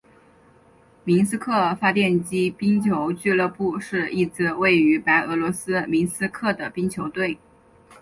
[1.03, 7.37] 明斯克发电机冰球俱乐部是一支位于白俄罗斯明斯克的冰球队。